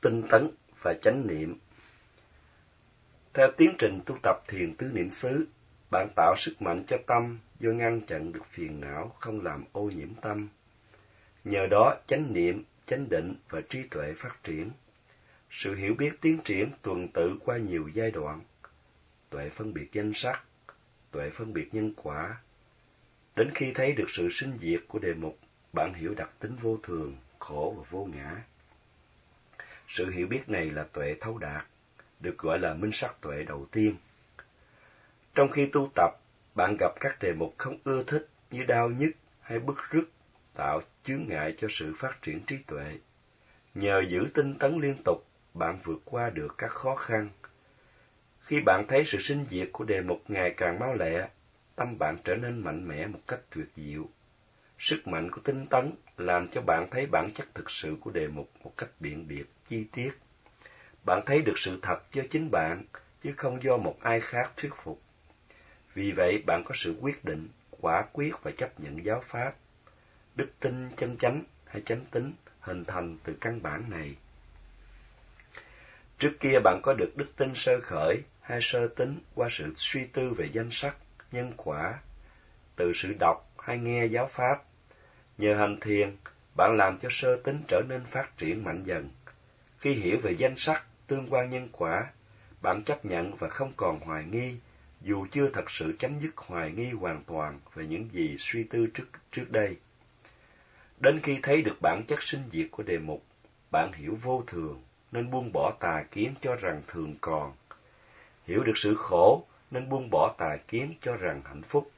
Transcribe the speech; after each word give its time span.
tinh 0.00 0.22
tấn 0.30 0.50
và 0.82 0.94
chánh 1.02 1.26
niệm. 1.26 1.58
Theo 3.34 3.50
tiến 3.56 3.74
trình 3.78 4.00
tu 4.06 4.18
tập 4.22 4.36
thiền 4.48 4.74
tứ 4.74 4.90
niệm 4.94 5.10
xứ, 5.10 5.46
bạn 5.90 6.08
tạo 6.16 6.34
sức 6.38 6.62
mạnh 6.62 6.84
cho 6.86 6.96
tâm 7.06 7.38
do 7.60 7.70
ngăn 7.70 8.00
chặn 8.00 8.32
được 8.32 8.46
phiền 8.50 8.80
não 8.80 9.16
không 9.20 9.40
làm 9.44 9.64
ô 9.72 9.82
nhiễm 9.82 10.14
tâm. 10.14 10.48
Nhờ 11.44 11.66
đó 11.66 11.96
chánh 12.06 12.32
niệm, 12.32 12.64
chánh 12.86 13.08
định 13.08 13.34
và 13.48 13.60
trí 13.60 13.82
tuệ 13.82 14.14
phát 14.16 14.44
triển. 14.44 14.70
Sự 15.50 15.74
hiểu 15.74 15.94
biết 15.94 16.20
tiến 16.20 16.38
triển 16.44 16.70
tuần 16.82 17.08
tự 17.08 17.36
qua 17.44 17.56
nhiều 17.56 17.88
giai 17.94 18.10
đoạn. 18.10 18.40
Tuệ 19.30 19.48
phân 19.48 19.74
biệt 19.74 19.92
danh 19.92 20.12
sắc, 20.14 20.44
tuệ 21.10 21.30
phân 21.30 21.52
biệt 21.52 21.74
nhân 21.74 21.92
quả. 21.96 22.36
Đến 23.36 23.50
khi 23.54 23.72
thấy 23.74 23.92
được 23.92 24.06
sự 24.08 24.28
sinh 24.30 24.58
diệt 24.60 24.80
của 24.88 24.98
đề 24.98 25.14
mục, 25.14 25.38
bạn 25.72 25.94
hiểu 25.94 26.14
đặc 26.14 26.30
tính 26.38 26.56
vô 26.56 26.78
thường, 26.82 27.16
khổ 27.38 27.74
và 27.78 27.84
vô 27.90 28.04
ngã. 28.04 28.42
Sự 29.88 30.10
hiểu 30.10 30.26
biết 30.26 30.48
này 30.48 30.70
là 30.70 30.84
tuệ 30.92 31.16
thấu 31.20 31.38
đạt, 31.38 31.66
được 32.20 32.38
gọi 32.38 32.58
là 32.58 32.74
minh 32.74 32.92
sắc 32.92 33.20
tuệ 33.20 33.42
đầu 33.42 33.66
tiên. 33.72 33.96
Trong 35.34 35.50
khi 35.50 35.66
tu 35.66 35.90
tập, 35.94 36.10
bạn 36.54 36.76
gặp 36.80 36.92
các 37.00 37.16
đề 37.20 37.32
mục 37.32 37.54
không 37.58 37.78
ưa 37.84 38.02
thích 38.02 38.28
như 38.50 38.64
đau 38.64 38.88
nhức 38.88 39.10
hay 39.40 39.58
bức 39.58 39.76
rứt, 39.90 40.04
tạo 40.54 40.80
chướng 41.04 41.24
ngại 41.28 41.54
cho 41.58 41.68
sự 41.70 41.94
phát 41.96 42.22
triển 42.22 42.40
trí 42.46 42.56
tuệ. 42.56 42.98
Nhờ 43.74 44.04
giữ 44.08 44.28
tinh 44.34 44.58
tấn 44.58 44.80
liên 44.80 44.96
tục, 45.04 45.26
bạn 45.54 45.78
vượt 45.84 46.02
qua 46.04 46.30
được 46.30 46.54
các 46.58 46.70
khó 46.70 46.94
khăn. 46.94 47.30
Khi 48.40 48.60
bạn 48.60 48.84
thấy 48.88 49.04
sự 49.04 49.18
sinh 49.18 49.46
diệt 49.50 49.68
của 49.72 49.84
đề 49.84 50.00
mục 50.00 50.22
ngày 50.28 50.54
càng 50.56 50.78
mau 50.78 50.94
lẹ, 50.94 51.28
tâm 51.76 51.98
bạn 51.98 52.16
trở 52.24 52.34
nên 52.34 52.58
mạnh 52.58 52.88
mẽ 52.88 53.06
một 53.06 53.20
cách 53.26 53.40
tuyệt 53.50 53.66
diệu. 53.76 54.08
Sức 54.78 55.08
mạnh 55.08 55.30
của 55.30 55.40
tinh 55.44 55.66
tấn 55.66 55.92
làm 56.18 56.48
cho 56.48 56.60
bạn 56.60 56.86
thấy 56.90 57.06
bản 57.06 57.30
chất 57.34 57.54
thực 57.54 57.70
sự 57.70 57.96
của 58.00 58.10
đề 58.10 58.28
mục 58.28 58.50
một 58.64 58.72
cách 58.76 58.90
biện 59.00 59.28
biệt, 59.28 59.44
chi 59.68 59.84
tiết. 59.92 60.10
Bạn 61.04 61.22
thấy 61.26 61.42
được 61.42 61.58
sự 61.58 61.78
thật 61.82 61.98
do 62.12 62.22
chính 62.30 62.50
bạn, 62.50 62.84
chứ 63.22 63.32
không 63.36 63.62
do 63.62 63.76
một 63.76 63.96
ai 64.00 64.20
khác 64.20 64.52
thuyết 64.56 64.72
phục. 64.76 65.02
Vì 65.94 66.12
vậy, 66.12 66.42
bạn 66.46 66.62
có 66.64 66.74
sự 66.74 66.96
quyết 67.00 67.24
định, 67.24 67.48
quả 67.80 68.04
quyết 68.12 68.32
và 68.42 68.50
chấp 68.50 68.80
nhận 68.80 69.04
giáo 69.04 69.20
pháp. 69.26 69.54
Đức 70.34 70.50
tin 70.60 70.90
chân 70.96 71.16
chánh 71.16 71.42
hay 71.66 71.82
chánh 71.86 72.04
tính 72.10 72.32
hình 72.60 72.84
thành 72.84 73.18
từ 73.24 73.36
căn 73.40 73.62
bản 73.62 73.90
này. 73.90 74.16
Trước 76.18 76.32
kia 76.40 76.58
bạn 76.64 76.80
có 76.82 76.92
được 76.92 77.12
đức 77.16 77.36
tin 77.36 77.54
sơ 77.54 77.80
khởi 77.80 78.22
hay 78.40 78.58
sơ 78.62 78.88
tính 78.88 79.18
qua 79.34 79.48
sự 79.50 79.72
suy 79.76 80.04
tư 80.04 80.32
về 80.32 80.48
danh 80.52 80.68
sắc, 80.70 80.96
nhân 81.32 81.52
quả, 81.56 81.98
từ 82.76 82.92
sự 82.94 83.14
đọc 83.18 83.52
hay 83.58 83.78
nghe 83.78 84.06
giáo 84.06 84.26
pháp. 84.26 84.67
Nhờ 85.38 85.54
hành 85.54 85.80
thiền, 85.80 86.16
bạn 86.56 86.76
làm 86.76 86.98
cho 86.98 87.08
sơ 87.12 87.36
tính 87.36 87.62
trở 87.68 87.82
nên 87.88 88.04
phát 88.04 88.36
triển 88.38 88.64
mạnh 88.64 88.84
dần. 88.84 89.10
Khi 89.78 89.92
hiểu 89.92 90.18
về 90.22 90.32
danh 90.38 90.56
sắc, 90.56 90.84
tương 91.06 91.26
quan 91.30 91.50
nhân 91.50 91.68
quả, 91.72 92.06
bạn 92.62 92.82
chấp 92.82 93.04
nhận 93.04 93.34
và 93.34 93.48
không 93.48 93.72
còn 93.76 94.00
hoài 94.00 94.24
nghi, 94.24 94.56
dù 95.00 95.26
chưa 95.30 95.50
thật 95.50 95.70
sự 95.70 95.96
chấm 95.98 96.20
dứt 96.20 96.36
hoài 96.36 96.72
nghi 96.72 96.90
hoàn 96.90 97.22
toàn 97.26 97.60
về 97.74 97.86
những 97.86 98.08
gì 98.12 98.36
suy 98.38 98.64
tư 98.64 98.86
trước, 98.94 99.04
trước 99.30 99.50
đây. 99.50 99.76
Đến 101.00 101.20
khi 101.22 101.38
thấy 101.42 101.62
được 101.62 101.76
bản 101.82 102.02
chất 102.08 102.22
sinh 102.22 102.42
diệt 102.52 102.66
của 102.70 102.82
đề 102.82 102.98
mục, 102.98 103.24
bạn 103.70 103.92
hiểu 103.92 104.18
vô 104.22 104.44
thường, 104.46 104.82
nên 105.12 105.30
buông 105.30 105.52
bỏ 105.52 105.76
tà 105.80 106.04
kiến 106.10 106.34
cho 106.40 106.56
rằng 106.56 106.82
thường 106.88 107.14
còn. 107.20 107.52
Hiểu 108.46 108.64
được 108.64 108.76
sự 108.78 108.94
khổ, 108.94 109.46
nên 109.70 109.88
buông 109.88 110.10
bỏ 110.10 110.34
tà 110.38 110.56
kiến 110.68 110.94
cho 111.02 111.16
rằng 111.16 111.42
hạnh 111.44 111.62
phúc. 111.62 111.90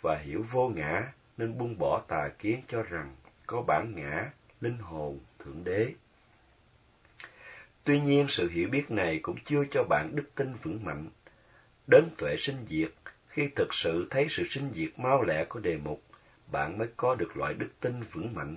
Và 0.00 0.18
hiểu 0.18 0.44
vô 0.50 0.68
ngã, 0.68 1.12
nên 1.42 1.58
buông 1.58 1.78
bỏ 1.78 2.02
tà 2.08 2.28
kiến 2.38 2.60
cho 2.68 2.82
rằng 2.82 3.16
có 3.46 3.62
bản 3.62 3.92
ngã, 3.96 4.30
linh 4.60 4.78
hồn, 4.78 5.20
thượng 5.38 5.64
đế. 5.64 5.94
Tuy 7.84 8.00
nhiên, 8.00 8.28
sự 8.28 8.48
hiểu 8.48 8.68
biết 8.68 8.90
này 8.90 9.18
cũng 9.22 9.36
chưa 9.44 9.64
cho 9.70 9.84
bạn 9.84 10.16
đức 10.16 10.30
tin 10.34 10.54
vững 10.54 10.84
mạnh. 10.84 11.08
Đến 11.86 12.04
tuệ 12.18 12.36
sinh 12.36 12.66
diệt, 12.68 12.90
khi 13.28 13.48
thực 13.56 13.74
sự 13.74 14.06
thấy 14.10 14.26
sự 14.30 14.44
sinh 14.50 14.72
diệt 14.74 14.98
mau 14.98 15.22
lẹ 15.22 15.44
của 15.44 15.60
đề 15.60 15.76
mục, 15.76 16.02
bạn 16.46 16.78
mới 16.78 16.88
có 16.96 17.14
được 17.14 17.36
loại 17.36 17.54
đức 17.54 17.70
tin 17.80 18.02
vững 18.02 18.34
mạnh. 18.34 18.56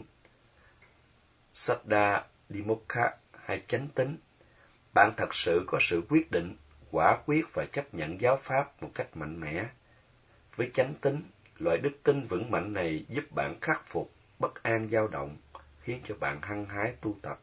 Sada 1.53 2.25
Dimokha 2.49 3.11
hay 3.45 3.63
chánh 3.67 3.87
tính, 3.87 4.17
bạn 4.93 5.13
thật 5.17 5.35
sự 5.35 5.63
có 5.67 5.77
sự 5.81 6.01
quyết 6.09 6.31
định, 6.31 6.55
quả 6.91 7.17
quyết 7.25 7.45
và 7.53 7.65
chấp 7.65 7.93
nhận 7.93 8.21
giáo 8.21 8.37
pháp 8.37 8.83
một 8.83 8.91
cách 8.95 9.17
mạnh 9.17 9.39
mẽ. 9.39 9.65
Với 10.55 10.71
chánh 10.73 10.93
tính, 11.01 11.21
loại 11.59 11.77
đức 11.77 12.03
tin 12.03 12.27
vững 12.27 12.51
mạnh 12.51 12.73
này 12.73 13.05
giúp 13.09 13.23
bạn 13.31 13.59
khắc 13.61 13.87
phục 13.87 14.11
bất 14.39 14.63
an 14.63 14.89
dao 14.91 15.07
động, 15.07 15.37
khiến 15.81 16.01
cho 16.07 16.15
bạn 16.19 16.41
hăng 16.41 16.65
hái 16.65 16.93
tu 17.01 17.15
tập. 17.21 17.39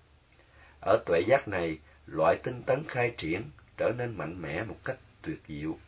Ở 0.81 1.03
tuệ 1.06 1.21
giác 1.27 1.49
này, 1.49 1.78
loại 2.06 2.37
tinh 2.43 2.62
tấn 2.62 2.84
khai 2.89 3.15
triển 3.17 3.43
trở 3.77 3.93
nên 3.99 4.19
mạnh 4.19 4.43
mẽ 4.43 4.65
một 4.65 4.77
cách 4.84 4.99
tuyệt 5.22 5.39
diệu. 5.49 5.78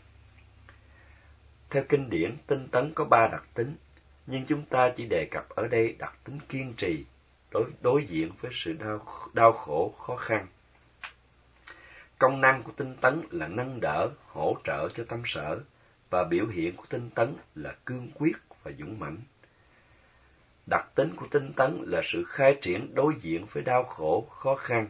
Theo 1.71 1.85
kinh 1.89 2.11
điển, 2.11 2.37
tinh 2.47 2.69
tấn 2.69 2.93
có 2.95 3.05
ba 3.05 3.29
đặc 3.33 3.45
tính, 3.55 3.77
nhưng 4.27 4.47
chúng 4.47 4.65
ta 4.65 4.93
chỉ 4.97 5.07
đề 5.07 5.29
cập 5.31 5.49
ở 5.49 5.69
đây 5.69 5.97
đặc 5.99 6.15
tính 6.25 6.39
kiên 6.49 6.75
trì, 6.77 7.05
đối, 7.51 7.65
đối 7.81 8.05
diện 8.07 8.31
với 8.41 8.51
sự 8.55 8.73
đau, 8.73 9.07
đau 9.33 9.53
khổ, 9.53 9.95
khó 9.99 10.17
khăn. 10.17 10.47
Công 12.19 12.41
năng 12.41 12.63
của 12.63 12.73
tinh 12.77 12.97
tấn 13.01 13.23
là 13.31 13.49
nâng 13.49 13.79
đỡ, 13.81 14.11
hỗ 14.27 14.57
trợ 14.65 14.89
cho 14.95 15.05
tâm 15.09 15.23
sở, 15.25 15.61
và 16.15 16.25
biểu 16.25 16.47
hiện 16.47 16.77
của 16.77 16.85
tinh 16.89 17.11
tấn 17.15 17.35
là 17.55 17.75
cương 17.85 18.09
quyết 18.15 18.37
và 18.63 18.73
dũng 18.79 18.99
mãnh. 18.99 19.17
Đặc 20.67 20.89
tính 20.95 21.13
của 21.17 21.27
tinh 21.31 21.53
tấn 21.53 21.85
là 21.87 22.01
sự 22.05 22.25
khai 22.25 22.59
triển 22.63 22.95
đối 22.95 23.15
diện 23.21 23.47
với 23.53 23.63
đau 23.63 23.83
khổ, 23.83 24.27
khó 24.31 24.55
khăn. 24.55 24.89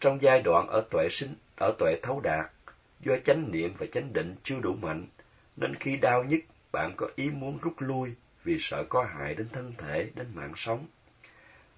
Trong 0.00 0.22
giai 0.22 0.42
đoạn 0.42 0.66
ở 0.68 0.84
tuệ 0.90 1.08
sinh, 1.10 1.34
ở 1.56 1.74
tuệ 1.78 2.00
thấu 2.02 2.20
đạt, 2.20 2.50
do 3.00 3.14
chánh 3.24 3.52
niệm 3.52 3.74
và 3.78 3.86
chánh 3.92 4.12
định 4.12 4.36
chưa 4.42 4.60
đủ 4.60 4.74
mạnh, 4.74 5.06
nên 5.56 5.74
khi 5.74 5.96
đau 5.96 6.24
nhất, 6.24 6.40
bạn 6.72 6.94
có 6.96 7.08
ý 7.16 7.30
muốn 7.30 7.58
rút 7.62 7.74
lui 7.78 8.14
vì 8.44 8.56
sợ 8.60 8.84
có 8.88 9.04
hại 9.04 9.34
đến 9.34 9.48
thân 9.52 9.72
thể, 9.78 10.10
đến 10.14 10.26
mạng 10.34 10.52
sống. 10.56 10.86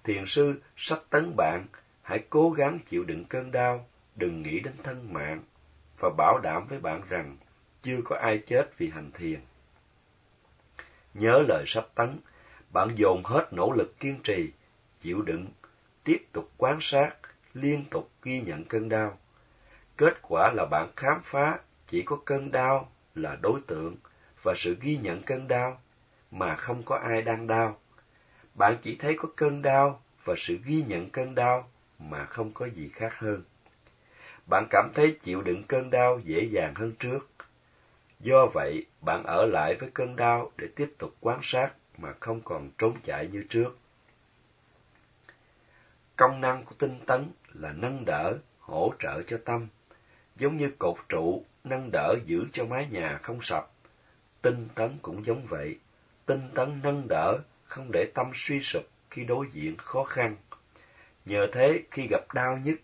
Thiền 0.03 0.25
sư 0.25 0.61
sắp 0.77 0.99
tấn 1.09 1.35
bạn, 1.35 1.65
hãy 2.01 2.25
cố 2.29 2.49
gắng 2.49 2.79
chịu 2.89 3.03
đựng 3.03 3.25
cơn 3.25 3.51
đau, 3.51 3.87
đừng 4.15 4.41
nghĩ 4.41 4.59
đến 4.59 4.73
thân 4.83 5.13
mạng, 5.13 5.41
và 5.99 6.09
bảo 6.17 6.39
đảm 6.43 6.67
với 6.67 6.79
bạn 6.79 7.01
rằng 7.09 7.37
chưa 7.85 8.01
có 8.05 8.15
ai 8.15 8.37
chết 8.37 8.77
vì 8.77 8.89
hành 8.89 9.11
thiền. 9.13 9.39
Nhớ 11.13 11.43
lời 11.47 11.63
sắp 11.67 11.85
tấn, 11.95 12.19
bạn 12.69 12.89
dồn 12.95 13.23
hết 13.23 13.47
nỗ 13.51 13.71
lực 13.71 13.99
kiên 13.99 14.19
trì, 14.23 14.51
chịu 15.01 15.21
đựng, 15.21 15.47
tiếp 16.03 16.25
tục 16.31 16.51
quan 16.57 16.77
sát, 16.81 17.15
liên 17.53 17.85
tục 17.91 18.11
ghi 18.23 18.41
nhận 18.41 18.65
cơn 18.65 18.89
đau. 18.89 19.17
Kết 19.97 20.21
quả 20.21 20.51
là 20.53 20.65
bạn 20.65 20.89
khám 20.95 21.21
phá 21.23 21.59
chỉ 21.87 22.01
có 22.01 22.17
cơn 22.25 22.51
đau 22.51 22.91
là 23.15 23.37
đối 23.41 23.59
tượng 23.67 23.95
và 24.43 24.53
sự 24.55 24.77
ghi 24.81 24.97
nhận 24.97 25.21
cơn 25.21 25.47
đau 25.47 25.81
mà 26.31 26.55
không 26.55 26.83
có 26.83 26.95
ai 26.95 27.21
đang 27.21 27.47
đau. 27.47 27.79
Bạn 28.53 28.77
chỉ 28.83 28.95
thấy 28.95 29.15
có 29.17 29.29
cơn 29.35 29.61
đau 29.61 30.01
và 30.23 30.33
sự 30.37 30.57
ghi 30.65 30.83
nhận 30.87 31.09
cơn 31.09 31.35
đau 31.35 31.69
mà 31.99 32.25
không 32.25 32.51
có 32.53 32.65
gì 32.65 32.89
khác 32.93 33.13
hơn. 33.19 33.43
Bạn 34.49 34.67
cảm 34.69 34.89
thấy 34.93 35.17
chịu 35.23 35.41
đựng 35.41 35.63
cơn 35.63 35.89
đau 35.89 36.19
dễ 36.23 36.43
dàng 36.43 36.75
hơn 36.75 36.93
trước. 36.99 37.34
Do 38.19 38.45
vậy, 38.45 38.85
bạn 39.01 39.23
ở 39.23 39.45
lại 39.45 39.75
với 39.75 39.89
cơn 39.93 40.15
đau 40.15 40.51
để 40.57 40.67
tiếp 40.75 40.93
tục 40.97 41.15
quan 41.19 41.39
sát 41.43 41.73
mà 41.97 42.13
không 42.19 42.41
còn 42.41 42.69
trốn 42.77 42.97
chạy 43.03 43.27
như 43.27 43.43
trước. 43.49 43.77
Công 46.15 46.41
năng 46.41 46.63
của 46.65 46.75
tinh 46.79 46.99
tấn 47.05 47.31
là 47.53 47.71
nâng 47.71 48.05
đỡ, 48.05 48.37
hỗ 48.59 48.93
trợ 48.99 49.21
cho 49.27 49.37
tâm, 49.45 49.67
giống 50.35 50.57
như 50.57 50.69
cột 50.79 50.95
trụ 51.09 51.43
nâng 51.63 51.89
đỡ 51.91 52.15
giữ 52.25 52.45
cho 52.51 52.65
mái 52.65 52.87
nhà 52.91 53.19
không 53.21 53.41
sập. 53.41 53.71
Tinh 54.41 54.67
tấn 54.75 54.97
cũng 55.01 55.25
giống 55.25 55.45
vậy, 55.45 55.77
tinh 56.25 56.49
tấn 56.55 56.79
nâng 56.83 57.07
đỡ, 57.07 57.39
không 57.63 57.91
để 57.91 58.11
tâm 58.13 58.31
suy 58.33 58.61
sụp 58.61 58.83
khi 59.09 59.23
đối 59.23 59.47
diện 59.51 59.77
khó 59.77 60.03
khăn. 60.03 60.35
Nhờ 61.25 61.47
thế, 61.51 61.83
khi 61.91 62.07
gặp 62.07 62.33
đau 62.33 62.57
nhất, 62.57 62.75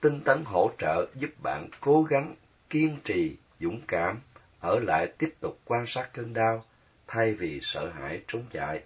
tinh 0.00 0.20
tấn 0.20 0.42
hỗ 0.44 0.70
trợ 0.78 1.06
giúp 1.14 1.30
bạn 1.42 1.68
cố 1.80 2.02
gắng, 2.02 2.34
kiên 2.70 2.96
trì, 3.04 3.36
dũng 3.60 3.80
cảm, 3.88 4.20
ở 4.62 4.80
lại 4.80 5.12
tiếp 5.18 5.34
tục 5.40 5.60
quan 5.64 5.86
sát 5.86 6.10
cơn 6.12 6.32
đau, 6.32 6.64
thay 7.06 7.34
vì 7.34 7.60
sợ 7.62 7.90
hãi 7.90 8.22
trốn 8.26 8.44
chạy. 8.50 8.82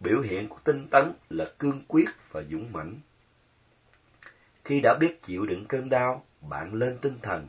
Biểu 0.00 0.20
hiện 0.20 0.48
của 0.48 0.58
tinh 0.64 0.88
tấn 0.90 1.12
là 1.30 1.52
cương 1.58 1.82
quyết 1.88 2.08
và 2.32 2.42
dũng 2.42 2.72
mãnh. 2.72 2.94
Khi 4.64 4.80
đã 4.80 4.96
biết 5.00 5.22
chịu 5.22 5.46
đựng 5.46 5.66
cơn 5.68 5.88
đau, 5.88 6.24
bạn 6.40 6.74
lên 6.74 6.98
tinh 6.98 7.18
thần, 7.22 7.48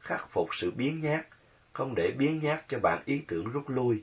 khắc 0.00 0.30
phục 0.30 0.48
sự 0.54 0.70
biến 0.70 1.00
nhát, 1.00 1.26
không 1.72 1.94
để 1.94 2.10
biến 2.18 2.40
nhát 2.42 2.64
cho 2.68 2.78
bạn 2.78 3.02
ý 3.04 3.22
tưởng 3.28 3.52
rút 3.52 3.70
lui. 3.70 4.02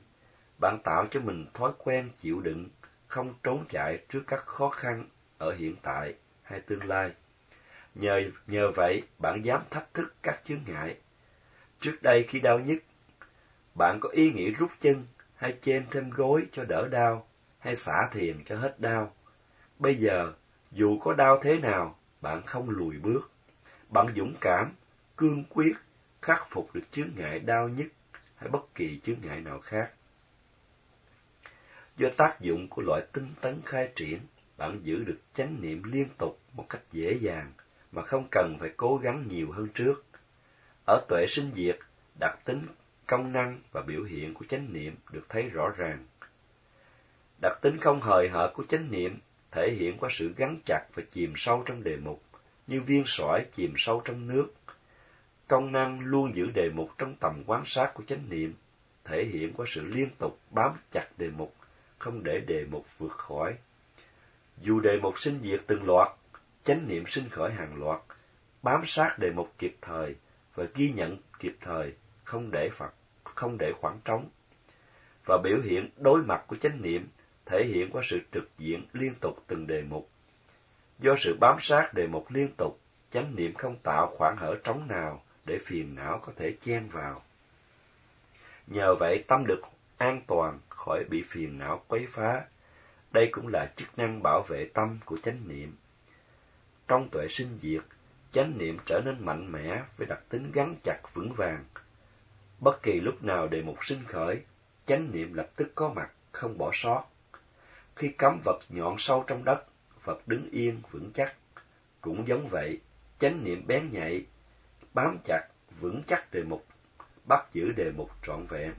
Bạn 0.60 0.78
tạo 0.84 1.06
cho 1.10 1.20
mình 1.20 1.46
thói 1.54 1.72
quen 1.78 2.10
chịu 2.20 2.40
đựng, 2.40 2.68
không 3.06 3.34
trốn 3.42 3.64
chạy 3.68 4.04
trước 4.08 4.22
các 4.26 4.46
khó 4.46 4.68
khăn 4.68 5.08
ở 5.38 5.54
hiện 5.54 5.76
tại 5.82 6.14
hay 6.42 6.60
tương 6.60 6.84
lai. 6.84 7.10
Nhờ, 7.94 8.22
nhờ 8.46 8.70
vậy, 8.70 9.02
bạn 9.18 9.42
dám 9.44 9.60
thách 9.70 9.94
thức 9.94 10.14
các 10.22 10.40
chướng 10.44 10.60
ngại. 10.66 10.96
Trước 11.82 12.02
đây 12.02 12.24
khi 12.28 12.40
đau 12.40 12.58
nhất, 12.58 12.78
bạn 13.74 13.98
có 14.00 14.08
ý 14.08 14.32
nghĩ 14.32 14.50
rút 14.50 14.70
chân 14.80 15.06
hay 15.34 15.56
chêm 15.62 15.84
thêm 15.90 16.10
gối 16.10 16.46
cho 16.52 16.64
đỡ 16.64 16.88
đau, 16.88 17.26
hay 17.58 17.76
xả 17.76 18.08
thiền 18.12 18.44
cho 18.44 18.56
hết 18.56 18.80
đau. 18.80 19.14
Bây 19.78 19.94
giờ, 19.94 20.32
dù 20.70 20.98
có 20.98 21.14
đau 21.14 21.38
thế 21.42 21.58
nào, 21.58 21.98
bạn 22.20 22.42
không 22.46 22.70
lùi 22.70 22.98
bước. 22.98 23.30
Bạn 23.88 24.06
dũng 24.16 24.34
cảm, 24.40 24.74
cương 25.16 25.44
quyết, 25.48 25.72
khắc 26.22 26.46
phục 26.50 26.74
được 26.74 26.90
chướng 26.90 27.08
ngại 27.16 27.38
đau 27.38 27.68
nhất 27.68 27.86
hay 28.36 28.50
bất 28.50 28.74
kỳ 28.74 29.00
chướng 29.02 29.16
ngại 29.22 29.40
nào 29.40 29.60
khác. 29.60 29.92
Do 31.96 32.08
tác 32.16 32.40
dụng 32.40 32.68
của 32.68 32.82
loại 32.82 33.02
tinh 33.12 33.28
tấn 33.40 33.60
khai 33.64 33.92
triển, 33.94 34.20
bạn 34.56 34.80
giữ 34.82 35.04
được 35.04 35.18
chánh 35.34 35.60
niệm 35.60 35.82
liên 35.82 36.08
tục 36.18 36.40
một 36.52 36.66
cách 36.68 36.82
dễ 36.92 37.18
dàng 37.20 37.52
mà 37.92 38.02
không 38.02 38.26
cần 38.30 38.56
phải 38.60 38.70
cố 38.76 38.96
gắng 38.96 39.28
nhiều 39.28 39.52
hơn 39.52 39.68
trước. 39.74 40.04
Ở 40.84 41.04
tuệ 41.08 41.26
sinh 41.26 41.50
diệt, 41.54 41.78
đặc 42.20 42.38
tính, 42.44 42.66
công 43.06 43.32
năng 43.32 43.60
và 43.72 43.82
biểu 43.82 44.02
hiện 44.02 44.34
của 44.34 44.44
chánh 44.48 44.72
niệm 44.72 44.96
được 45.10 45.28
thấy 45.28 45.42
rõ 45.42 45.68
ràng. 45.76 46.06
Đặc 47.42 47.58
tính 47.60 47.78
không 47.78 48.00
hời 48.00 48.28
hợt 48.28 48.50
của 48.54 48.64
chánh 48.64 48.90
niệm 48.90 49.18
thể 49.50 49.70
hiện 49.70 49.98
qua 49.98 50.08
sự 50.12 50.34
gắn 50.36 50.60
chặt 50.66 50.86
và 50.94 51.02
chìm 51.10 51.32
sâu 51.36 51.62
trong 51.66 51.84
đề 51.84 51.96
mục, 51.96 52.22
như 52.66 52.80
viên 52.80 53.02
sỏi 53.06 53.46
chìm 53.52 53.74
sâu 53.76 54.02
trong 54.04 54.28
nước. 54.28 54.54
Công 55.48 55.72
năng 55.72 56.00
luôn 56.00 56.36
giữ 56.36 56.50
đề 56.50 56.70
mục 56.70 56.90
trong 56.98 57.14
tầm 57.14 57.42
quan 57.46 57.62
sát 57.66 57.94
của 57.94 58.02
chánh 58.06 58.28
niệm, 58.28 58.54
thể 59.04 59.24
hiện 59.24 59.52
qua 59.52 59.66
sự 59.68 59.84
liên 59.84 60.08
tục 60.18 60.38
bám 60.50 60.72
chặt 60.92 61.08
đề 61.18 61.30
mục, 61.30 61.54
không 61.98 62.22
để 62.24 62.40
đề 62.40 62.64
mục 62.70 62.98
vượt 62.98 63.12
khỏi. 63.12 63.56
Dù 64.58 64.80
đề 64.80 64.98
mục 64.98 65.18
sinh 65.18 65.40
diệt 65.42 65.60
từng 65.66 65.84
loạt, 65.84 66.08
chánh 66.64 66.88
niệm 66.88 67.04
sinh 67.06 67.28
khởi 67.28 67.52
hàng 67.52 67.74
loạt, 67.76 68.00
bám 68.62 68.82
sát 68.86 69.16
đề 69.18 69.30
mục 69.30 69.52
kịp 69.58 69.76
thời 69.80 70.14
và 70.54 70.64
ghi 70.74 70.92
nhận 70.92 71.16
kịp 71.38 71.56
thời, 71.60 71.94
không 72.24 72.50
để 72.50 72.70
phật, 72.72 72.94
không 73.24 73.56
để 73.58 73.72
khoảng 73.80 74.00
trống. 74.04 74.28
Và 75.24 75.38
biểu 75.44 75.58
hiện 75.64 75.90
đối 75.96 76.22
mặt 76.22 76.44
của 76.46 76.56
chánh 76.56 76.82
niệm 76.82 77.08
thể 77.46 77.64
hiện 77.64 77.90
qua 77.90 78.02
sự 78.04 78.20
trực 78.32 78.58
diện 78.58 78.86
liên 78.92 79.14
tục 79.20 79.44
từng 79.46 79.66
đề 79.66 79.82
mục. 79.82 80.08
Do 80.98 81.14
sự 81.18 81.36
bám 81.40 81.56
sát 81.60 81.94
đề 81.94 82.06
mục 82.06 82.30
liên 82.30 82.48
tục, 82.56 82.80
chánh 83.10 83.36
niệm 83.36 83.54
không 83.54 83.76
tạo 83.82 84.14
khoảng 84.16 84.36
hở 84.36 84.54
trống 84.64 84.88
nào 84.88 85.22
để 85.44 85.58
phiền 85.64 85.94
não 85.94 86.18
có 86.22 86.32
thể 86.36 86.56
chen 86.60 86.88
vào. 86.88 87.22
Nhờ 88.66 88.94
vậy 89.00 89.24
tâm 89.28 89.44
được 89.46 89.60
an 89.96 90.22
toàn 90.26 90.58
khỏi 90.68 91.04
bị 91.10 91.22
phiền 91.26 91.58
não 91.58 91.84
quấy 91.88 92.06
phá. 92.08 92.44
Đây 93.10 93.28
cũng 93.32 93.48
là 93.48 93.72
chức 93.76 93.98
năng 93.98 94.22
bảo 94.22 94.42
vệ 94.48 94.68
tâm 94.74 94.98
của 95.04 95.16
chánh 95.22 95.48
niệm. 95.48 95.76
Trong 96.88 97.08
tuệ 97.08 97.28
sinh 97.28 97.58
diệt, 97.58 97.82
chánh 98.32 98.58
niệm 98.58 98.78
trở 98.84 99.00
nên 99.04 99.24
mạnh 99.24 99.52
mẽ 99.52 99.82
với 99.96 100.06
đặc 100.06 100.20
tính 100.28 100.52
gắn 100.52 100.74
chặt 100.82 101.00
vững 101.14 101.32
vàng. 101.32 101.64
Bất 102.60 102.82
kỳ 102.82 103.00
lúc 103.00 103.24
nào 103.24 103.48
đề 103.48 103.62
mục 103.62 103.84
sinh 103.84 104.04
khởi, 104.04 104.42
chánh 104.86 105.12
niệm 105.12 105.34
lập 105.34 105.50
tức 105.56 105.72
có 105.74 105.88
mặt, 105.88 106.10
không 106.32 106.58
bỏ 106.58 106.70
sót. 106.72 107.04
Khi 107.96 108.08
cắm 108.18 108.40
vật 108.44 108.58
nhọn 108.68 108.98
sâu 108.98 109.24
trong 109.26 109.44
đất, 109.44 109.64
vật 110.04 110.28
đứng 110.28 110.50
yên 110.50 110.80
vững 110.90 111.10
chắc. 111.14 111.34
Cũng 112.00 112.28
giống 112.28 112.48
vậy, 112.48 112.80
chánh 113.18 113.44
niệm 113.44 113.66
bén 113.66 113.90
nhạy, 113.92 114.26
bám 114.94 115.18
chặt, 115.24 115.48
vững 115.80 116.02
chắc 116.06 116.32
đề 116.32 116.42
mục, 116.42 116.66
bắt 117.24 117.46
giữ 117.52 117.72
đề 117.72 117.92
mục 117.96 118.10
trọn 118.22 118.46
vẹn. 118.48 118.72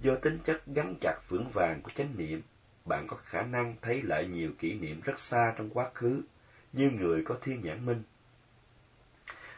Do 0.00 0.14
tính 0.14 0.38
chất 0.44 0.62
gắn 0.66 0.94
chặt 1.00 1.18
vững 1.28 1.50
vàng 1.52 1.80
của 1.82 1.90
chánh 1.94 2.16
niệm, 2.16 2.42
bạn 2.84 3.06
có 3.06 3.16
khả 3.16 3.42
năng 3.42 3.74
thấy 3.82 4.02
lại 4.02 4.26
nhiều 4.26 4.50
kỷ 4.58 4.74
niệm 4.74 5.00
rất 5.00 5.18
xa 5.18 5.54
trong 5.56 5.70
quá 5.70 5.90
khứ, 5.94 6.22
như 6.72 6.90
người 6.90 7.22
có 7.24 7.38
thiên 7.42 7.60
nhãn 7.62 7.86
minh. 7.86 8.02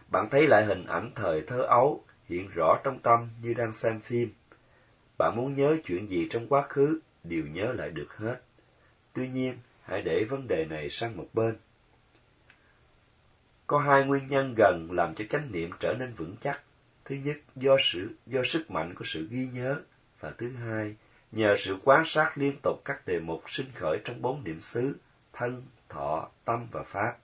Bạn 0.09 0.29
thấy 0.31 0.47
lại 0.47 0.65
hình 0.65 0.87
ảnh 0.87 1.11
thời 1.15 1.43
thơ 1.43 1.63
ấu 1.63 2.05
hiện 2.29 2.49
rõ 2.55 2.81
trong 2.85 2.99
tâm 2.99 3.29
như 3.43 3.55
đang 3.55 3.73
xem 3.73 4.01
phim. 4.01 4.33
Bạn 5.19 5.37
muốn 5.37 5.55
nhớ 5.55 5.77
chuyện 5.85 6.11
gì 6.11 6.27
trong 6.31 6.49
quá 6.49 6.63
khứ, 6.63 7.01
đều 7.25 7.47
nhớ 7.47 7.73
lại 7.73 7.91
được 7.91 8.17
hết. 8.17 8.41
Tuy 9.13 9.29
nhiên, 9.29 9.59
hãy 9.83 10.03
để 10.03 10.25
vấn 10.25 10.49
đề 10.49 10.65
này 10.65 10.91
sang 10.91 11.17
một 11.17 11.27
bên. 11.33 11.57
Có 13.67 13.79
hai 13.79 14.05
nguyên 14.05 14.27
nhân 14.27 14.55
gần 14.57 14.89
làm 14.93 15.15
cho 15.15 15.25
chánh 15.31 15.53
niệm 15.53 15.71
trở 15.81 15.95
nên 15.99 16.13
vững 16.13 16.37
chắc. 16.41 16.63
Thứ 17.05 17.17
nhất, 17.17 17.37
do 17.57 17.77
sự 17.81 18.15
do 18.27 18.43
sức 18.45 18.71
mạnh 18.71 18.95
của 18.95 19.05
sự 19.05 19.29
ghi 19.31 19.49
nhớ, 19.53 19.81
và 20.21 20.33
thứ 20.39 20.53
hai, 20.53 20.97
nhờ 21.33 21.57
sự 21.59 21.79
quan 21.85 22.03
sát 22.07 22.39
liên 22.39 22.57
tục 22.63 22.83
các 22.85 23.07
đề 23.07 23.21
mục 23.21 23.43
sinh 23.47 23.67
khởi 23.75 24.01
trong 24.05 24.23
bốn 24.23 24.45
niệm 24.45 24.61
xứ, 24.61 24.97
thân, 25.33 25.63
thọ, 25.89 26.31
tâm 26.45 26.67
và 26.71 26.83
pháp. 26.83 27.17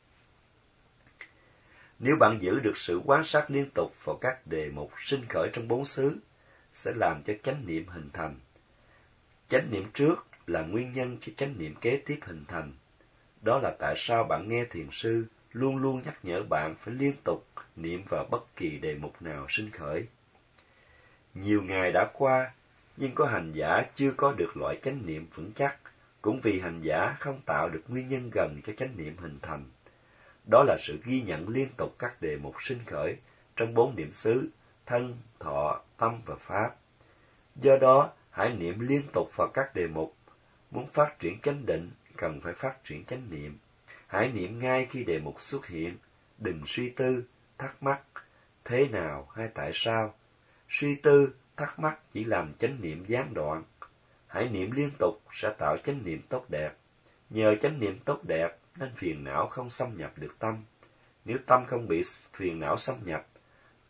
Nếu 2.04 2.16
bạn 2.16 2.38
giữ 2.43 2.60
được 2.60 2.76
sự 2.76 3.00
quan 3.04 3.25
sát 3.25 3.50
liên 3.50 3.70
tục 3.75 4.04
vào 4.04 4.16
các 4.16 4.46
đề 4.46 4.70
mục 4.70 4.93
sinh 4.99 5.20
khởi 5.28 5.50
trong 5.52 5.69
bốn 5.69 5.84
xứ, 5.84 6.19
sẽ 6.72 6.93
làm 6.96 7.22
cho 7.22 7.32
chánh 7.43 7.66
niệm 7.66 7.87
hình 7.87 8.10
thành. 8.12 8.34
Chánh 9.49 9.70
niệm 9.70 9.84
trước 9.94 10.26
là 10.46 10.62
nguyên 10.62 10.93
nhân 10.93 11.19
cho 11.20 11.32
chánh 11.37 11.58
niệm 11.58 11.75
kế 11.81 12.02
tiếp 12.06 12.19
hình 12.22 12.44
thành. 12.49 12.72
Đó 13.43 13.58
là 13.58 13.76
tại 13.78 13.94
sao 13.96 14.25
bạn 14.25 14.49
nghe 14.49 14.64
thiền 14.64 14.87
sư 14.90 15.26
luôn 15.52 15.76
luôn 15.76 16.02
nhắc 16.04 16.19
nhở 16.22 16.43
bạn 16.43 16.75
phải 16.78 16.94
liên 16.94 17.14
tục 17.25 17.46
niệm 17.76 18.02
vào 18.08 18.25
bất 18.31 18.56
kỳ 18.56 18.78
đề 18.78 18.94
mục 18.94 19.22
nào 19.22 19.46
sinh 19.48 19.70
khởi. 19.70 20.06
Nhiều 21.34 21.62
ngày 21.62 21.93
đã 21.93 22.10
qua, 22.12 22.52
nhưng 22.96 23.14
có 23.14 23.26
hành 23.26 23.52
giả 23.52 23.82
chưa 23.94 24.12
có 24.16 24.32
được 24.32 24.56
loại 24.56 24.78
chánh 24.82 25.06
niệm 25.06 25.26
vững 25.34 25.52
chắc, 25.55 25.76
cũng 26.22 26.40
vì 26.40 26.60
hành 26.60 26.81
giả 26.81 27.16
không 27.20 27.40
tạo 27.46 27.69
được 27.69 27.82
nguyên 27.88 28.08
nhân 28.08 28.31
gần 28.31 28.60
cho 28.66 28.72
chánh 28.76 28.96
niệm 28.96 29.16
hình 29.16 29.38
thành. 29.43 29.64
Đó 30.50 30.64
là 30.64 30.76
sự 30.80 30.98
ghi 31.04 31.22
nhận 31.22 31.48
liên 31.48 31.68
tục 31.76 31.94
các 31.98 32.22
đề 32.22 32.36
mục 32.36 32.54
sinh 32.62 32.78
khởi 32.86 33.16
trong 33.56 33.74
bốn 33.74 33.96
niệm 33.96 34.12
xứ, 34.12 34.48
thân, 34.86 35.16
thọ, 35.38 35.82
tâm 35.96 36.20
và 36.26 36.34
pháp. 36.36 36.76
Do 37.56 37.76
đó, 37.76 38.12
hãy 38.30 38.54
niệm 38.54 38.80
liên 38.80 39.02
tục 39.12 39.36
vào 39.36 39.48
các 39.54 39.74
đề 39.74 39.86
mục. 39.86 40.14
Muốn 40.70 40.86
phát 40.86 41.18
triển 41.18 41.40
chánh 41.40 41.66
định, 41.66 41.90
cần 42.16 42.40
phải 42.40 42.52
phát 42.52 42.84
triển 42.84 43.04
chánh 43.04 43.30
niệm. 43.30 43.58
Hãy 44.06 44.32
niệm 44.32 44.58
ngay 44.58 44.86
khi 44.90 45.04
đề 45.04 45.18
mục 45.18 45.40
xuất 45.40 45.66
hiện, 45.66 45.96
đừng 46.38 46.62
suy 46.66 46.90
tư, 46.90 47.24
thắc 47.58 47.82
mắc, 47.82 48.00
thế 48.64 48.88
nào 48.88 49.28
hay 49.34 49.48
tại 49.54 49.70
sao. 49.74 50.14
Suy 50.68 50.94
tư, 50.94 51.34
thắc 51.56 51.78
mắc 51.78 51.98
chỉ 52.12 52.24
làm 52.24 52.54
chánh 52.58 52.80
niệm 52.80 53.04
gián 53.06 53.34
đoạn. 53.34 53.62
Hãy 54.26 54.48
niệm 54.48 54.70
liên 54.70 54.90
tục 54.98 55.22
sẽ 55.32 55.54
tạo 55.58 55.76
chánh 55.76 56.04
niệm 56.04 56.22
tốt 56.28 56.44
đẹp. 56.48 56.72
Nhờ 57.30 57.54
chánh 57.54 57.80
niệm 57.80 57.98
tốt 58.04 58.24
đẹp 58.24 58.58
nên 58.76 58.94
phiền 58.94 59.24
não 59.24 59.46
không 59.46 59.70
xâm 59.70 59.96
nhập 59.96 60.12
được 60.16 60.38
tâm. 60.38 60.64
Nếu 61.24 61.38
tâm 61.46 61.64
không 61.66 61.88
bị 61.88 62.02
phiền 62.32 62.60
não 62.60 62.76
xâm 62.76 62.96
nhập, 63.04 63.26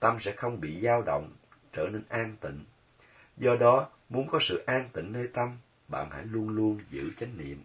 tâm 0.01 0.21
sẽ 0.21 0.33
không 0.33 0.61
bị 0.61 0.81
dao 0.81 1.03
động, 1.03 1.31
trở 1.73 1.87
nên 1.87 2.03
an 2.09 2.37
tịnh. 2.41 2.65
Do 3.37 3.57
đó, 3.57 3.89
muốn 4.09 4.29
có 4.29 4.39
sự 4.41 4.63
an 4.67 4.89
tịnh 4.93 5.13
nơi 5.13 5.29
tâm, 5.33 5.59
bạn 5.89 6.11
hãy 6.11 6.25
luôn 6.25 6.49
luôn 6.49 6.81
giữ 6.91 7.13
chánh 7.17 7.39
niệm. 7.39 7.63